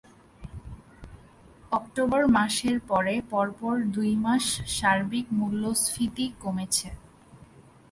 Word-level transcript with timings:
October 1.71 2.23
মাসের 2.27 2.77
পরে 2.89 3.13
পরপর 3.31 3.75
দুই 3.95 4.11
মাস 4.25 4.45
সার্বিক 4.77 5.25
মূল্যস্ফীতি 5.39 6.25
কমেছে। 6.39 6.89